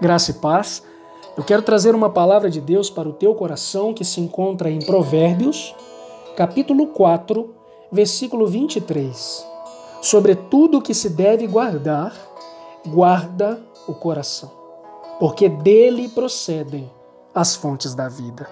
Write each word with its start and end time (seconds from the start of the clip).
Graça 0.00 0.32
e 0.32 0.34
paz. 0.34 0.82
Eu 1.36 1.44
quero 1.44 1.62
trazer 1.62 1.94
uma 1.94 2.10
palavra 2.10 2.50
de 2.50 2.60
Deus 2.60 2.90
para 2.90 3.08
o 3.08 3.12
teu 3.12 3.34
coração 3.34 3.94
que 3.94 4.04
se 4.04 4.20
encontra 4.20 4.68
em 4.70 4.84
Provérbios, 4.84 5.74
capítulo 6.36 6.88
4, 6.88 7.54
versículo 7.92 8.46
23. 8.46 9.46
Sobre 10.02 10.34
tudo 10.34 10.82
que 10.82 10.92
se 10.92 11.08
deve 11.08 11.46
guardar, 11.46 12.12
guarda 12.86 13.62
o 13.86 13.94
coração, 13.94 14.50
porque 15.20 15.48
dele 15.48 16.08
procedem 16.08 16.90
as 17.32 17.54
fontes 17.54 17.94
da 17.94 18.08
vida. 18.08 18.48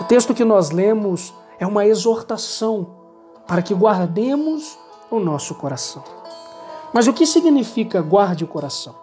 O 0.00 0.04
texto 0.04 0.34
que 0.34 0.44
nós 0.44 0.70
lemos 0.70 1.32
é 1.58 1.66
uma 1.66 1.86
exortação 1.86 2.94
para 3.46 3.62
que 3.62 3.74
guardemos 3.74 4.78
o 5.10 5.18
nosso 5.18 5.54
coração. 5.54 6.04
Mas 6.92 7.06
o 7.06 7.12
que 7.12 7.26
significa 7.26 8.02
guarde 8.02 8.44
o 8.44 8.48
coração? 8.48 8.99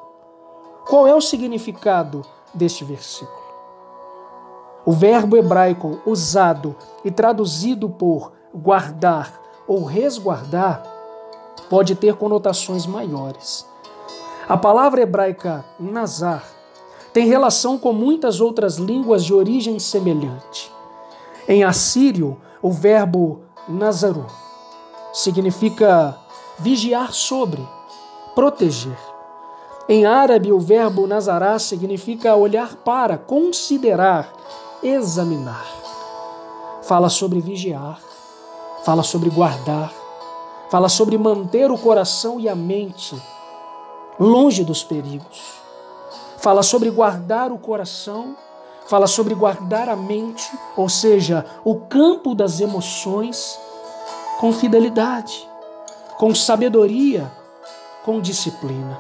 Qual 0.88 1.06
é 1.06 1.14
o 1.14 1.20
significado 1.20 2.26
deste 2.54 2.86
versículo? 2.86 3.46
O 4.86 4.94
verbo 4.94 5.36
hebraico 5.36 6.00
usado 6.06 6.74
e 7.04 7.12
traduzido 7.12 7.90
por 7.90 8.32
guardar 8.54 9.42
ou 9.68 9.84
resguardar 9.84 10.82
pode 11.70 11.94
ter 11.94 12.16
conotações 12.16 12.86
maiores. 12.86 13.68
A 14.48 14.56
palavra 14.56 15.02
hebraica 15.02 15.66
nazar 15.78 16.48
tem 17.12 17.28
relação 17.28 17.78
com 17.78 17.92
muitas 17.92 18.40
outras 18.40 18.78
línguas 18.78 19.26
de 19.26 19.34
origem 19.34 19.80
semelhante. 19.80 20.72
Em 21.50 21.66
assírio, 21.66 22.38
o 22.62 22.72
verbo 22.72 23.42
nazaru 23.68 24.26
significa 25.12 26.18
vigiar 26.60 27.12
sobre, 27.12 27.62
proteger. 28.34 29.17
Em 29.90 30.06
árabe, 30.06 30.52
o 30.52 30.60
verbo 30.60 31.08
nazará 31.08 31.58
significa 31.58 32.36
olhar 32.36 32.76
para, 32.76 33.18
considerar, 33.18 34.34
examinar. 34.84 35.66
Fala 36.84 37.10
sobre 37.10 37.40
vigiar, 37.40 38.00
fala 38.84 39.04
sobre 39.04 39.30
guardar, 39.30 39.94
fala 40.70 40.90
sobre 40.90 41.18
manter 41.18 41.72
o 41.72 41.78
coração 41.78 42.40
e 42.40 42.50
a 42.50 42.56
mente 42.56 43.16
longe 44.20 44.64
dos 44.64 44.84
perigos. 44.84 45.54
Fala 46.38 46.64
sobre 46.64 46.90
guardar 46.90 47.52
o 47.52 47.58
coração 47.58 48.36
fala 48.88 49.06
sobre 49.06 49.36
guardar 49.36 49.90
a 49.90 49.96
mente, 49.96 50.50
ou 50.76 50.88
seja, 50.88 51.46
o 51.64 51.76
campo 51.76 52.34
das 52.34 52.60
emoções, 52.60 53.60
com 54.40 54.54
fidelidade, 54.54 55.48
com 56.18 56.34
sabedoria, 56.34 57.30
com 58.06 58.22
disciplina. 58.22 59.00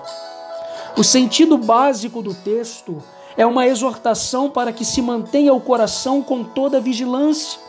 O 0.97 1.03
sentido 1.03 1.57
básico 1.57 2.21
do 2.21 2.33
texto 2.33 2.97
é 3.37 3.45
uma 3.45 3.67
exortação 3.67 4.49
para 4.49 4.73
que 4.73 4.83
se 4.83 5.01
mantenha 5.01 5.53
o 5.53 5.61
coração 5.61 6.23
com 6.23 6.43
toda 6.43 6.81
vigilância. 6.81 7.59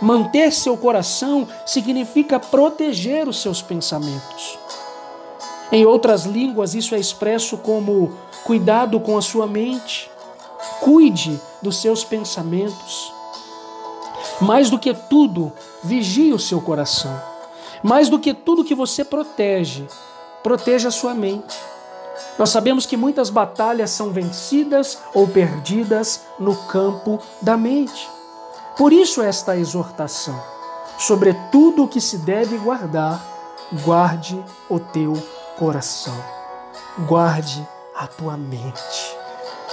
Manter 0.00 0.52
seu 0.52 0.76
coração 0.76 1.48
significa 1.64 2.38
proteger 2.38 3.26
os 3.28 3.40
seus 3.40 3.62
pensamentos. 3.62 4.58
Em 5.72 5.86
outras 5.86 6.24
línguas, 6.24 6.74
isso 6.74 6.94
é 6.94 6.98
expresso 6.98 7.56
como 7.56 8.12
cuidado 8.44 9.00
com 9.00 9.16
a 9.16 9.22
sua 9.22 9.46
mente, 9.46 10.10
Cuide 10.80 11.40
dos 11.62 11.78
seus 11.80 12.04
pensamentos. 12.04 13.12
Mais 14.40 14.68
do 14.68 14.78
que 14.78 14.92
tudo, 14.92 15.50
vigie 15.82 16.32
o 16.32 16.38
seu 16.38 16.60
coração. 16.60 17.18
Mais 17.82 18.08
do 18.08 18.18
que 18.18 18.34
tudo 18.34 18.64
que 18.64 18.74
você 18.74 19.04
protege, 19.04 19.86
proteja 20.42 20.88
a 20.88 20.92
sua 20.92 21.14
mente. 21.14 21.56
Nós 22.38 22.50
sabemos 22.50 22.86
que 22.86 22.96
muitas 22.96 23.30
batalhas 23.30 23.90
são 23.90 24.10
vencidas 24.10 24.98
ou 25.14 25.26
perdidas 25.28 26.22
no 26.38 26.54
campo 26.54 27.20
da 27.40 27.56
mente. 27.56 28.08
Por 28.76 28.92
isso, 28.92 29.22
esta 29.22 29.56
exortação: 29.56 30.40
sobre 30.98 31.34
tudo 31.50 31.84
o 31.84 31.88
que 31.88 32.00
se 32.00 32.18
deve 32.18 32.56
guardar, 32.58 33.20
guarde 33.84 34.42
o 34.68 34.78
teu 34.78 35.14
coração, 35.58 36.16
guarde 37.06 37.66
a 37.94 38.06
tua 38.06 38.36
mente. 38.36 39.16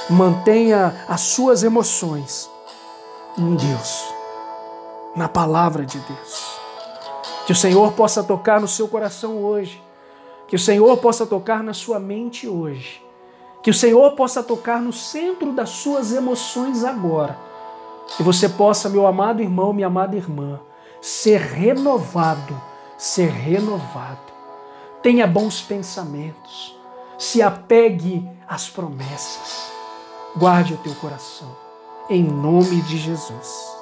Mantenha 0.10 1.06
as 1.08 1.22
suas 1.22 1.64
emoções 1.64 2.50
em 3.38 3.56
Deus, 3.56 4.04
na 5.16 5.30
palavra 5.30 5.86
de 5.86 6.00
Deus. 6.00 6.60
Que 7.46 7.54
o 7.54 7.56
Senhor 7.56 7.92
possa 7.94 8.24
tocar 8.24 8.60
no 8.60 8.68
seu 8.68 8.88
coração 8.88 9.44
hoje. 9.44 9.82
Que 10.52 10.56
o 10.58 10.60
Senhor 10.60 10.98
possa 10.98 11.26
tocar 11.26 11.64
na 11.64 11.74
sua 11.74 11.98
mente 11.98 12.46
hoje. 12.46 13.02
Que 13.64 13.72
o 13.72 13.74
Senhor 13.74 14.12
possa 14.12 14.44
tocar 14.44 14.82
no 14.82 14.92
centro 14.92 15.54
das 15.54 15.70
suas 15.70 16.12
emoções 16.12 16.84
agora. 16.84 17.40
Que 18.18 18.22
você 18.22 18.50
possa, 18.50 18.90
meu 18.90 19.08
amado 19.08 19.42
irmão, 19.42 19.72
minha 19.72 19.88
amada 19.88 20.14
irmã, 20.14 20.60
ser 21.02 21.40
renovado, 21.40 22.62
ser 22.98 23.30
renovado. 23.30 24.34
Tenha 25.02 25.26
bons 25.26 25.62
pensamentos. 25.62 26.78
Se 27.18 27.42
apegue 27.42 28.30
às 28.46 28.68
promessas 28.68 29.72
guarde 30.36 30.74
o 30.74 30.78
teu 30.78 30.94
coração. 30.96 31.56
Em 32.10 32.24
nome 32.24 32.82
de 32.82 32.98
Jesus. 32.98 33.81